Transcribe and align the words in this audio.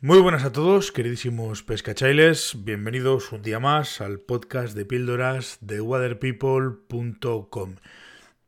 Muy 0.00 0.20
buenas 0.20 0.44
a 0.44 0.52
todos, 0.52 0.92
queridísimos 0.92 1.64
pescachailes. 1.64 2.58
Bienvenidos 2.62 3.32
un 3.32 3.42
día 3.42 3.58
más 3.58 4.00
al 4.00 4.20
podcast 4.20 4.76
de 4.76 4.84
píldoras 4.84 5.58
de 5.60 5.80
waterpeople.com. 5.80 7.74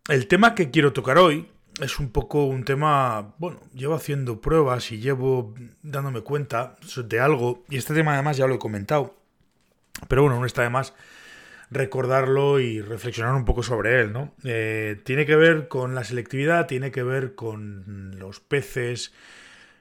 El 0.09 0.29
tema 0.29 0.55
que 0.55 0.71
quiero 0.71 0.93
tocar 0.93 1.19
hoy 1.19 1.49
es 1.83 1.99
un 1.99 2.13
poco 2.13 2.45
un 2.45 2.65
tema, 2.65 3.35
bueno, 3.39 3.59
llevo 3.75 3.97
haciendo 3.97 4.41
pruebas 4.41 4.93
y 4.93 5.01
llevo 5.01 5.53
dándome 5.83 6.21
cuenta 6.21 6.77
de 7.05 7.19
algo, 7.19 7.65
y 7.69 7.79
este 7.79 7.95
tema 7.95 8.15
además 8.15 8.37
ya 8.37 8.47
lo 8.47 8.55
he 8.55 8.61
comentado, 8.61 9.17
pero 10.07 10.23
bueno, 10.23 10.39
no 10.39 10.47
está 10.47 10.63
de 10.63 10.71
más 10.71 10.95
recordarlo 11.69 12.61
y 12.61 12.81
reflexionar 12.81 13.35
un 13.35 13.45
poco 13.45 13.65
sobre 13.65 14.01
él, 14.01 14.13
¿no? 14.13 14.37
Eh, 14.45 15.01
tiene 15.03 15.27
que 15.27 15.35
ver 15.35 15.67
con 15.67 15.97
la 15.97 16.05
selectividad, 16.05 16.69
tiene 16.69 16.93
que 16.93 17.03
ver 17.03 17.35
con 17.35 18.21
los 18.21 18.39
peces 18.39 19.13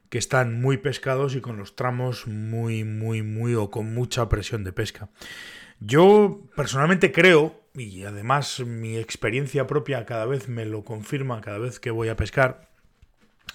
que 0.09 0.17
están 0.17 0.59
muy 0.59 0.77
pescados 0.77 1.35
y 1.35 1.41
con 1.41 1.57
los 1.57 1.75
tramos 1.75 2.27
muy, 2.27 2.83
muy, 2.83 3.21
muy 3.21 3.55
o 3.55 3.69
con 3.69 3.93
mucha 3.93 4.27
presión 4.27 4.63
de 4.63 4.73
pesca. 4.73 5.09
Yo 5.79 6.41
personalmente 6.55 7.11
creo, 7.11 7.61
y 7.75 8.03
además 8.03 8.59
mi 8.59 8.97
experiencia 8.97 9.67
propia 9.67 10.05
cada 10.05 10.25
vez 10.25 10.49
me 10.49 10.65
lo 10.65 10.83
confirma, 10.83 11.41
cada 11.41 11.59
vez 11.59 11.79
que 11.79 11.91
voy 11.91 12.09
a 12.09 12.17
pescar, 12.17 12.69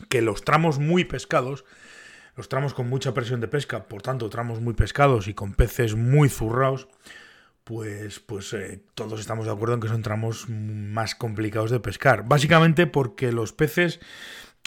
que 0.08 0.22
los 0.22 0.44
tramos 0.44 0.78
muy 0.78 1.04
pescados, 1.04 1.64
los 2.36 2.48
tramos 2.48 2.72
con 2.72 2.88
mucha 2.88 3.14
presión 3.14 3.40
de 3.40 3.48
pesca, 3.48 3.84
por 3.84 4.02
tanto 4.02 4.30
tramos 4.30 4.60
muy 4.60 4.74
pescados 4.74 5.28
y 5.28 5.34
con 5.34 5.54
peces 5.54 5.94
muy 5.94 6.28
zurrados, 6.28 6.88
pues, 7.64 8.20
pues 8.20 8.52
eh, 8.52 8.82
todos 8.94 9.20
estamos 9.20 9.46
de 9.46 9.52
acuerdo 9.52 9.74
en 9.74 9.80
que 9.80 9.88
son 9.88 10.02
tramos 10.02 10.48
más 10.48 11.14
complicados 11.14 11.70
de 11.70 11.80
pescar. 11.80 12.26
Básicamente 12.26 12.86
porque 12.86 13.32
los 13.32 13.52
peces 13.52 14.00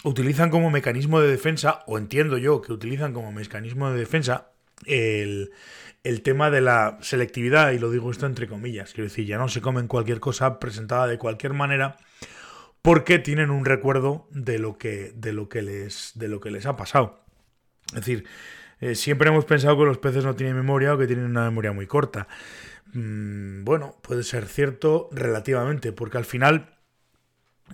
utilizan 0.04 0.50
como 0.50 0.70
mecanismo 0.70 1.20
de 1.20 1.28
defensa, 1.28 1.80
o 1.86 1.98
entiendo 1.98 2.38
yo 2.38 2.62
que 2.62 2.72
utilizan 2.72 3.12
como 3.12 3.32
mecanismo 3.32 3.90
de 3.90 3.98
defensa, 3.98 4.50
el, 4.86 5.50
el 6.04 6.22
tema 6.22 6.50
de 6.50 6.60
la 6.60 6.98
selectividad, 7.00 7.72
y 7.72 7.78
lo 7.78 7.90
digo 7.90 8.10
esto 8.10 8.26
entre 8.26 8.46
comillas, 8.46 8.92
quiero 8.92 9.08
decir, 9.08 9.26
ya 9.26 9.38
no 9.38 9.48
se 9.48 9.60
comen 9.60 9.88
cualquier 9.88 10.20
cosa 10.20 10.58
presentada 10.58 11.06
de 11.06 11.18
cualquier 11.18 11.52
manera 11.52 11.96
porque 12.82 13.18
tienen 13.18 13.50
un 13.50 13.64
recuerdo 13.64 14.26
de 14.30 14.58
lo 14.58 14.78
que, 14.78 15.12
de 15.14 15.32
lo 15.32 15.48
que, 15.48 15.62
les, 15.62 16.12
de 16.14 16.28
lo 16.28 16.40
que 16.40 16.50
les 16.50 16.66
ha 16.66 16.76
pasado. 16.76 17.20
Es 17.88 17.96
decir, 17.96 18.24
eh, 18.80 18.94
siempre 18.94 19.28
hemos 19.28 19.44
pensado 19.44 19.76
que 19.76 19.84
los 19.84 19.98
peces 19.98 20.24
no 20.24 20.36
tienen 20.36 20.56
memoria 20.56 20.94
o 20.94 20.98
que 20.98 21.06
tienen 21.06 21.26
una 21.26 21.44
memoria 21.44 21.72
muy 21.72 21.86
corta. 21.86 22.28
Mm, 22.92 23.64
bueno, 23.64 23.96
puede 24.02 24.22
ser 24.22 24.46
cierto 24.46 25.08
relativamente, 25.12 25.92
porque 25.92 26.18
al 26.18 26.24
final 26.24 26.77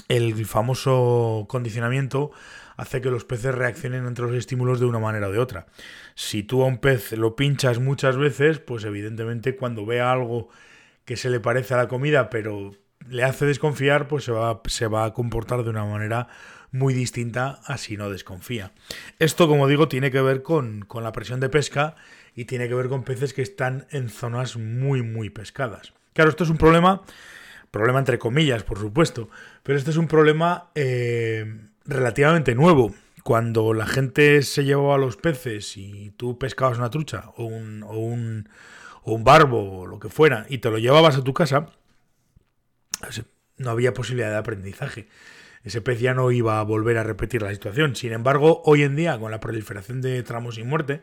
el 0.09 0.47
famoso 0.47 1.47
condicionamiento 1.49 2.31
hace 2.77 3.01
que 3.01 3.11
los 3.11 3.25
peces 3.25 3.55
reaccionen 3.55 4.07
entre 4.07 4.27
los 4.27 4.35
estímulos 4.35 4.81
de 4.81 4.87
una 4.87 4.99
manera 4.99 5.29
o 5.29 5.33
de 5.33 5.39
otra. 5.39 5.67
Si 6.15 6.43
tú 6.43 6.63
a 6.63 6.67
un 6.67 6.79
pez 6.79 7.13
lo 7.13 7.37
pinchas 7.37 7.79
muchas 7.79 8.17
veces, 8.17 8.59
pues 8.59 8.85
evidentemente 8.85 9.57
cuando 9.57 9.87
vea 9.87 10.11
algo 10.11 10.49
que 11.05 11.17
se 11.17 11.31
le 11.31 11.41
parece 11.41 11.75
a 11.75 11.79
la 11.79 11.89
comida, 11.89 12.31
pero 12.31 12.73
le 13.09 13.23
hace 13.23 13.47
desconfiar, 13.47 14.09
pues 14.09 14.25
se 14.25 14.33
va, 14.33 14.61
se 14.67 14.87
va 14.87 15.05
a 15.05 15.13
comportar 15.13 15.63
de 15.63 15.71
una 15.71 15.85
manera 15.85 16.29
muy 16.73 16.95
distinta 16.95 17.61
a 17.67 17.79
si 17.79 17.97
no 17.97 18.11
desconfía. 18.11 18.73
Esto, 19.19 19.47
como 19.47 19.69
digo, 19.69 19.87
tiene 19.89 20.11
que 20.11 20.21
ver 20.21 20.43
con, 20.43 20.81
con 20.81 21.05
la 21.05 21.13
presión 21.13 21.39
de 21.39 21.49
pesca 21.49 21.95
y 22.35 22.47
tiene 22.47 22.69
que 22.69 22.75
ver 22.75 22.89
con 22.89 23.05
peces 23.05 23.33
que 23.33 23.43
están 23.43 23.87
en 23.91 24.09
zonas 24.09 24.57
muy, 24.57 25.03
muy 25.03 25.31
pescadas. 25.31 25.93
Claro, 26.15 26.31
esto 26.31 26.45
es 26.45 26.51
un 26.51 26.57
problema, 26.57 27.03
problema 27.75 27.99
entre 27.99 28.21
comillas, 28.21 28.63
por 28.63 28.79
supuesto, 28.79 29.29
pero 29.65 29.77
este 29.77 29.91
es 29.91 29.97
un 29.97 30.07
problema 30.07 30.71
eh, 30.77 31.45
relativamente 31.85 32.55
nuevo. 32.55 32.95
Cuando 33.25 33.75
la 33.75 33.87
gente 33.87 34.43
se 34.43 34.65
llevaba 34.65 34.97
los 34.97 35.17
peces 35.17 35.77
y 35.77 36.13
tú 36.17 36.39
pescabas 36.39 36.79
una 36.79 36.91
trucha 36.91 37.33
o 37.37 37.45
un, 37.45 37.83
o 37.83 37.99
un, 37.99 38.49
o 39.03 39.13
un 39.13 39.25
barbo 39.25 39.81
o 39.81 39.87
lo 39.87 39.99
que 39.99 40.09
fuera 40.09 40.47
y 40.49 40.59
te 40.59 40.71
lo 40.71 40.79
llevabas 40.79 41.17
a 41.17 41.25
tu 41.25 41.35
casa, 41.35 41.67
no 43.57 43.71
había 43.71 43.93
posibilidad 43.93 44.31
de 44.31 44.37
aprendizaje. 44.37 45.09
Ese 45.65 45.81
pez 45.81 45.99
ya 45.99 46.15
no 46.15 46.31
iba 46.31 46.61
a 46.61 46.63
volver 46.63 46.97
a 46.99 47.03
repetir 47.03 47.43
la 47.43 47.51
situación. 47.51 47.97
Sin 47.97 48.13
embargo, 48.13 48.63
hoy 48.67 48.85
en 48.85 48.95
día, 48.95 49.19
con 49.19 49.33
la 49.33 49.41
proliferación 49.41 50.01
de 50.01 50.23
tramos 50.23 50.59
y 50.59 50.63
muerte, 50.63 51.03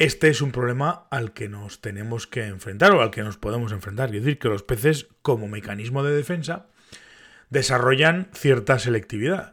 este 0.00 0.28
es 0.28 0.40
un 0.40 0.50
problema 0.50 1.06
al 1.10 1.34
que 1.34 1.50
nos 1.50 1.82
tenemos 1.82 2.26
que 2.26 2.46
enfrentar 2.46 2.92
o 2.92 3.02
al 3.02 3.10
que 3.10 3.22
nos 3.22 3.36
podemos 3.36 3.70
enfrentar. 3.70 4.08
Es 4.08 4.24
decir, 4.24 4.38
que 4.38 4.48
los 4.48 4.62
peces, 4.62 5.08
como 5.20 5.46
mecanismo 5.46 6.02
de 6.02 6.16
defensa, 6.16 6.68
desarrollan 7.50 8.30
cierta 8.32 8.78
selectividad. 8.78 9.52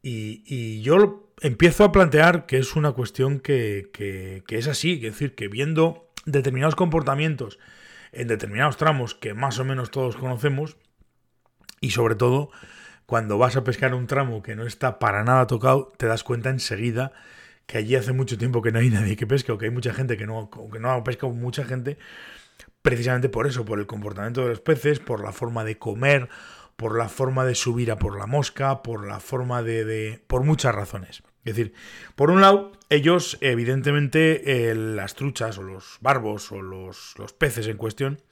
Y, 0.00 0.80
yo 0.82 1.32
empiezo 1.40 1.82
a 1.82 1.90
plantear 1.90 2.46
que 2.46 2.58
es 2.58 2.76
una 2.76 2.92
cuestión 2.92 3.40
que, 3.40 3.90
que, 3.92 4.44
es 4.56 4.68
así. 4.68 4.94
Es 4.94 5.14
decir, 5.14 5.34
que 5.34 5.48
viendo 5.48 6.12
determinados 6.26 6.76
comportamientos 6.76 7.58
en 8.12 8.28
determinados 8.28 8.76
tramos 8.76 9.16
que 9.16 9.34
más 9.34 9.58
o 9.58 9.64
menos 9.64 9.90
todos 9.90 10.16
conocemos, 10.16 10.76
y 11.80 11.90
sobre 11.90 12.14
todo 12.14 12.50
cuando 13.04 13.36
vas 13.36 13.56
a 13.56 13.64
pescar 13.64 13.94
un 13.94 14.06
tramo 14.06 14.44
que 14.44 14.54
no 14.54 14.64
está 14.64 15.00
para 15.00 15.24
nada 15.24 15.48
tocado, 15.48 15.92
te 15.96 16.06
das 16.06 16.22
cuenta 16.22 16.50
enseguida 16.50 17.12
que 17.68 17.76
allí 17.76 17.96
hace 17.96 18.12
mucho 18.12 18.38
tiempo 18.38 18.62
que 18.62 18.72
no 18.72 18.78
hay 18.78 18.88
nadie 18.88 19.14
que 19.14 19.26
pesque 19.26 19.52
o 19.52 19.58
que 19.58 19.66
hay 19.66 19.70
mucha 19.70 19.92
gente 19.92 20.16
que 20.16 20.26
no, 20.26 20.48
que 20.72 20.80
no 20.80 21.04
pesca 21.04 21.26
mucha 21.26 21.64
gente, 21.64 21.98
precisamente 22.80 23.28
por 23.28 23.46
eso, 23.46 23.66
por 23.66 23.78
el 23.78 23.86
comportamiento 23.86 24.40
de 24.40 24.48
los 24.48 24.60
peces, 24.62 25.00
por 25.00 25.22
la 25.22 25.32
forma 25.32 25.64
de 25.64 25.76
comer, 25.76 26.30
por 26.76 26.96
la 26.96 27.10
forma 27.10 27.44
de 27.44 27.54
subir 27.54 27.90
a 27.90 27.98
por 27.98 28.18
la 28.18 28.26
mosca, 28.26 28.82
por 28.82 29.06
la 29.06 29.20
forma 29.20 29.62
de... 29.62 29.84
de 29.84 30.24
por 30.26 30.44
muchas 30.44 30.74
razones. 30.74 31.22
Es 31.44 31.56
decir, 31.56 31.74
por 32.16 32.30
un 32.30 32.40
lado, 32.40 32.72
ellos, 32.88 33.36
evidentemente, 33.42 34.74
las 34.74 35.14
truchas 35.14 35.58
o 35.58 35.62
los 35.62 35.98
barbos 36.00 36.50
o 36.52 36.62
los, 36.62 37.16
los 37.18 37.34
peces 37.34 37.66
en 37.66 37.76
cuestión, 37.76 38.22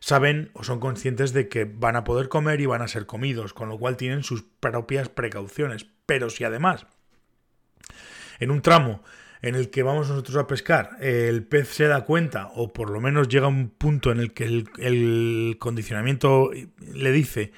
saben 0.00 0.50
o 0.54 0.64
son 0.64 0.80
conscientes 0.80 1.32
de 1.32 1.48
que 1.48 1.66
van 1.66 1.94
a 1.94 2.02
poder 2.02 2.28
comer 2.28 2.60
y 2.60 2.66
van 2.66 2.82
a 2.82 2.88
ser 2.88 3.06
comidos, 3.06 3.54
con 3.54 3.68
lo 3.68 3.78
cual 3.78 3.96
tienen 3.96 4.24
sus 4.24 4.42
propias 4.42 5.08
precauciones. 5.08 5.86
Pero 6.04 6.30
si 6.30 6.42
además 6.42 6.86
en 8.42 8.50
un 8.50 8.60
tramo 8.60 9.02
en 9.40 9.56
el 9.56 9.70
que 9.70 9.82
vamos 9.82 10.08
nosotros 10.08 10.36
a 10.36 10.46
pescar, 10.46 10.96
el 11.00 11.44
pez 11.44 11.68
se 11.68 11.88
da 11.88 12.02
cuenta, 12.02 12.50
o 12.54 12.72
por 12.72 12.90
lo 12.90 13.00
menos 13.00 13.28
llega 13.28 13.46
a 13.46 13.48
un 13.48 13.70
punto 13.70 14.12
en 14.12 14.20
el 14.20 14.32
que 14.32 14.44
el, 14.44 15.56
condicionamiento 15.58 16.50
le 16.94 17.12
dice 17.12 17.52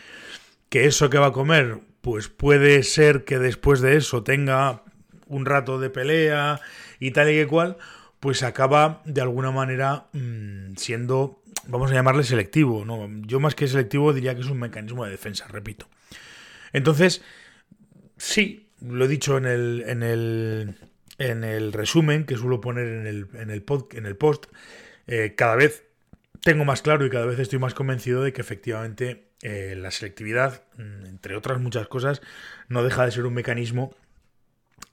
que 0.70 0.86
eso 0.86 1.10
que 1.10 1.18
va 1.18 1.26
a 1.26 1.32
comer, 1.32 1.80
pues 2.00 2.28
puede 2.28 2.82
ser 2.82 3.24
que 3.24 3.38
después 3.38 3.80
de 3.80 3.96
eso 3.96 4.22
tenga 4.22 4.82
un 5.26 5.44
rato 5.44 5.78
de 5.78 5.90
pelea 5.90 6.60
y 7.00 7.10
tal 7.10 7.30
y 7.30 7.34
que 7.34 7.46
cual, 7.46 7.76
pues 8.18 8.42
acaba 8.42 9.02
de 9.04 9.20
alguna 9.20 9.50
manera 9.50 10.06
mm, 10.12 10.76
siendo, 10.76 11.42
vamos 11.66 11.90
a 11.90 11.94
llamarle 11.94 12.24
selectivo. 12.24 12.86
¿no? 12.86 13.08
Yo 13.26 13.40
más 13.40 13.54
que 13.54 13.68
selectivo 13.68 14.14
diría 14.14 14.34
que 14.34 14.40
es 14.40 14.48
un 14.48 14.58
mecanismo 14.58 15.04
de 15.04 15.10
defensa, 15.10 15.46
repito. 15.48 15.86
Entonces, 16.72 17.22
sí, 18.16 18.70
lo 18.86 19.04
he 19.04 19.08
dicho 19.08 19.36
en 19.38 19.46
el, 19.46 19.84
en 19.86 20.02
el, 20.02 20.74
en 21.18 21.44
el 21.44 21.72
resumen 21.72 22.24
que 22.24 22.36
suelo 22.36 22.60
poner 22.60 22.86
en 22.86 23.06
el, 23.06 23.28
en 23.34 23.50
el, 23.50 23.64
en 23.92 24.06
el 24.06 24.16
post, 24.16 24.46
eh, 25.06 25.34
cada 25.36 25.56
vez 25.56 25.84
tengo 26.40 26.64
más 26.64 26.82
claro 26.82 27.06
y 27.06 27.10
cada 27.10 27.26
vez 27.26 27.38
estoy 27.38 27.58
más 27.58 27.74
convencido 27.74 28.22
de 28.22 28.32
que 28.32 28.40
efectivamente 28.40 29.28
eh, 29.42 29.74
la 29.76 29.90
selectividad, 29.90 30.62
mm, 30.76 31.06
entre 31.06 31.36
otras 31.36 31.60
muchas 31.60 31.88
cosas, 31.88 32.20
no 32.68 32.82
deja 32.82 33.04
de 33.04 33.12
ser 33.12 33.26
un 33.26 33.34
mecanismo 33.34 33.94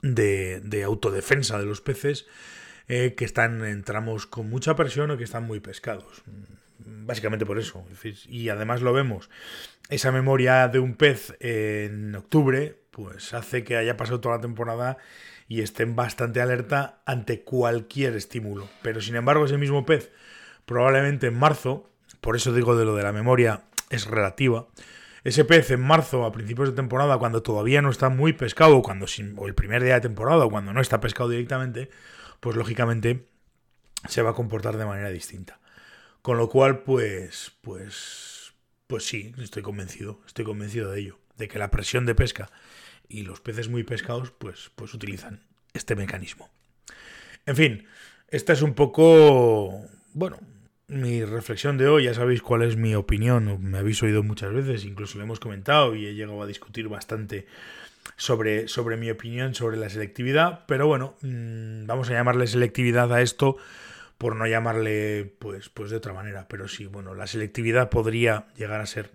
de, 0.00 0.60
de 0.60 0.82
autodefensa 0.82 1.58
de 1.58 1.66
los 1.66 1.80
peces 1.80 2.26
eh, 2.88 3.14
que 3.14 3.24
están 3.24 3.64
en 3.64 3.84
tramos 3.84 4.26
con 4.26 4.48
mucha 4.48 4.74
presión 4.76 5.10
o 5.10 5.16
que 5.16 5.24
están 5.24 5.44
muy 5.44 5.60
pescados. 5.60 6.22
Mm, 6.26 6.62
básicamente 7.06 7.46
por 7.46 7.58
eso. 7.58 7.84
Y 8.28 8.48
además 8.48 8.82
lo 8.82 8.92
vemos. 8.92 9.30
Esa 9.88 10.12
memoria 10.12 10.68
de 10.68 10.78
un 10.78 10.94
pez 10.94 11.36
en 11.40 12.14
octubre, 12.14 12.81
pues 12.92 13.34
hace 13.34 13.64
que 13.64 13.76
haya 13.76 13.96
pasado 13.96 14.20
toda 14.20 14.36
la 14.36 14.42
temporada 14.42 14.98
y 15.48 15.62
estén 15.62 15.96
bastante 15.96 16.40
alerta 16.40 17.02
ante 17.04 17.42
cualquier 17.42 18.14
estímulo. 18.14 18.68
Pero 18.82 19.00
sin 19.00 19.16
embargo, 19.16 19.46
ese 19.46 19.58
mismo 19.58 19.84
pez, 19.84 20.12
probablemente 20.66 21.26
en 21.26 21.38
marzo, 21.38 21.90
por 22.20 22.36
eso 22.36 22.52
digo 22.52 22.76
de 22.76 22.84
lo 22.84 22.94
de 22.94 23.02
la 23.02 23.12
memoria, 23.12 23.64
es 23.90 24.06
relativa. 24.06 24.68
Ese 25.24 25.44
pez 25.44 25.70
en 25.70 25.80
marzo, 25.80 26.24
a 26.24 26.32
principios 26.32 26.68
de 26.68 26.74
temporada, 26.74 27.18
cuando 27.18 27.42
todavía 27.42 27.80
no 27.80 27.90
está 27.90 28.08
muy 28.08 28.34
pescado, 28.34 28.82
cuando, 28.82 29.06
o 29.36 29.46
el 29.46 29.54
primer 29.54 29.82
día 29.82 29.94
de 29.94 30.00
temporada, 30.00 30.44
o 30.44 30.50
cuando 30.50 30.72
no 30.72 30.80
está 30.80 31.00
pescado 31.00 31.30
directamente, 31.30 31.90
pues 32.40 32.56
lógicamente 32.56 33.28
se 34.08 34.22
va 34.22 34.30
a 34.30 34.34
comportar 34.34 34.76
de 34.76 34.84
manera 34.84 35.08
distinta. 35.08 35.60
Con 36.20 36.36
lo 36.36 36.48
cual, 36.48 36.82
pues, 36.82 37.52
pues, 37.62 38.52
pues 38.86 39.04
sí, 39.06 39.34
estoy 39.38 39.62
convencido, 39.62 40.20
estoy 40.26 40.44
convencido 40.44 40.90
de 40.90 41.00
ello, 41.00 41.18
de 41.36 41.48
que 41.48 41.58
la 41.58 41.70
presión 41.70 42.04
de 42.04 42.14
pesca 42.14 42.50
y 43.12 43.22
los 43.22 43.40
peces 43.40 43.68
muy 43.68 43.84
pescados 43.84 44.32
pues, 44.32 44.70
pues 44.74 44.94
utilizan 44.94 45.40
este 45.74 45.94
mecanismo. 45.94 46.50
En 47.46 47.56
fin, 47.56 47.86
esta 48.28 48.52
es 48.52 48.62
un 48.62 48.74
poco, 48.74 49.84
bueno, 50.14 50.38
mi 50.88 51.24
reflexión 51.24 51.78
de 51.78 51.88
hoy, 51.88 52.04
ya 52.04 52.14
sabéis 52.14 52.42
cuál 52.42 52.62
es 52.62 52.76
mi 52.76 52.94
opinión, 52.94 53.58
me 53.62 53.78
habéis 53.78 54.02
oído 54.02 54.22
muchas 54.22 54.52
veces, 54.52 54.84
incluso 54.84 55.18
lo 55.18 55.24
hemos 55.24 55.40
comentado 55.40 55.94
y 55.94 56.06
he 56.06 56.14
llegado 56.14 56.42
a 56.42 56.46
discutir 56.46 56.88
bastante 56.88 57.46
sobre, 58.16 58.68
sobre 58.68 58.96
mi 58.96 59.10
opinión 59.10 59.54
sobre 59.54 59.76
la 59.76 59.88
selectividad, 59.88 60.64
pero 60.66 60.86
bueno, 60.86 61.16
mm, 61.22 61.86
vamos 61.86 62.10
a 62.10 62.14
llamarle 62.14 62.46
selectividad 62.46 63.12
a 63.12 63.22
esto 63.22 63.56
por 64.18 64.36
no 64.36 64.46
llamarle 64.46 65.34
pues, 65.38 65.68
pues 65.68 65.90
de 65.90 65.96
otra 65.96 66.12
manera, 66.12 66.46
pero 66.48 66.68
sí, 66.68 66.86
bueno, 66.86 67.14
la 67.14 67.26
selectividad 67.26 67.90
podría 67.90 68.46
llegar 68.56 68.80
a 68.80 68.86
ser 68.86 69.10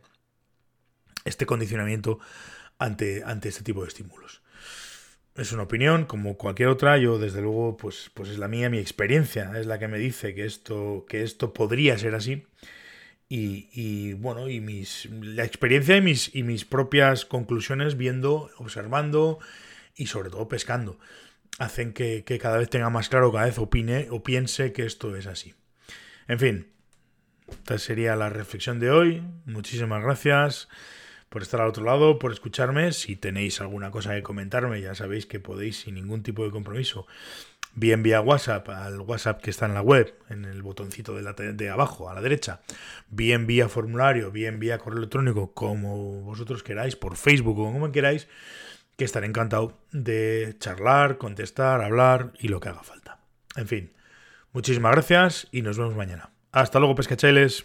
este 1.26 1.46
condicionamiento 1.46 2.20
ante, 2.80 3.24
ante 3.24 3.50
este 3.50 3.64
tipo 3.64 3.82
de 3.82 3.88
estímulos. 3.88 4.42
Es 5.36 5.52
una 5.52 5.64
opinión, 5.64 6.06
como 6.06 6.36
cualquier 6.36 6.70
otra, 6.70 6.98
yo 6.98 7.20
desde 7.20 7.42
luego, 7.42 7.78
pues, 7.78 8.10
pues 8.14 8.30
es 8.30 8.40
la 8.40 8.48
mía, 8.48 8.72
mi 8.72 8.80
experiencia 8.80 9.52
es 9.60 9.68
la 9.68 9.78
que 9.78 9.88
me 9.88 10.00
dice 10.00 10.34
que 10.34 10.46
esto, 10.46 11.06
que 11.08 11.22
esto 11.22 11.54
podría 11.54 11.98
ser 11.98 12.16
así. 12.16 12.48
Y, 13.30 14.14
bueno, 14.14 14.50
y 14.50 14.62
mis, 14.62 15.08
la 15.12 15.44
experiencia 15.44 15.98
y 15.98 16.02
mis, 16.02 16.34
y 16.34 16.44
mis 16.44 16.64
propias 16.64 17.26
conclusiones 17.26 17.98
viendo, 17.98 18.50
observando 18.58 19.40
y 19.96 20.08
sobre 20.08 20.30
todo 20.30 20.48
pescando 20.48 20.98
hacen 21.60 21.92
que, 21.92 22.24
que, 22.24 22.40
cada 22.40 22.58
vez 22.58 22.70
tenga 22.70 22.90
más 22.90 23.10
claro, 23.10 23.32
cada 23.32 23.46
vez 23.46 23.58
opine 23.58 24.08
o 24.12 24.24
piense 24.24 24.72
que 24.72 24.86
esto 24.86 25.16
es 25.16 25.28
así. 25.28 25.56
En 26.28 26.40
fin, 26.40 26.68
esta 27.50 27.78
sería 27.80 28.16
la 28.16 28.30
reflexión 28.30 28.80
de 28.80 28.92
hoy. 28.92 29.24
Muchísimas 29.46 30.04
gracias 30.04 30.70
por 31.30 31.42
estar 31.42 31.62
al 31.62 31.68
otro 31.68 31.84
lado, 31.84 32.20
por 32.20 32.32
escucharme. 32.32 32.92
Si 32.92 33.16
tenéis 33.16 33.62
alguna 33.62 33.92
cosa 33.92 34.14
que 34.14 34.24
comentarme, 34.24 34.82
ya 34.82 34.96
sabéis 34.96 35.26
que 35.26 35.40
podéis 35.40 35.82
sin 35.82 35.96
ningún 35.96 36.24
tipo 36.24 36.44
de 36.44 36.52
compromiso 36.52 37.08
bien 37.78 38.02
vía 38.02 38.22
WhatsApp, 38.22 38.68
al 38.70 39.02
WhatsApp 39.02 39.40
que 39.40 39.52
está 39.52 39.68
en 39.68 39.76
la 39.76 39.82
web, 39.82 40.16
en 40.30 40.46
el 40.46 40.64
botoncito 40.64 41.14
de, 41.16 41.22
la, 41.22 41.34
de 41.34 41.70
abajo 41.70 42.10
a 42.10 42.16
la 42.16 42.22
derecha, 42.22 42.62
bien 43.10 43.46
vía 43.46 43.70
formulario, 43.70 44.32
bien 44.32 44.60
vía 44.60 44.80
correo 44.80 44.98
electrónico, 44.98 45.54
como 45.54 46.24
vosotros 46.24 46.64
queráis, 46.64 46.96
por 46.96 47.16
Facebook 47.18 47.60
o 47.60 47.72
como 47.72 47.92
queráis, 47.92 48.28
que 48.96 49.06
estaré 49.06 49.28
encantado 49.28 49.78
de 49.92 50.56
charlar, 50.60 51.20
contestar, 51.20 51.84
hablar 51.84 52.34
y 52.40 52.48
lo 52.48 52.60
que 52.60 52.70
haga 52.70 52.82
falta. 52.82 53.20
En 53.56 53.68
fin, 53.68 53.94
muchísimas 54.54 54.94
gracias 54.94 55.48
y 55.52 55.62
nos 55.62 55.78
vemos 55.78 55.96
mañana. 55.96 56.32
Hasta 56.52 56.80
luego, 56.80 56.96
pescachailes. 56.96 57.64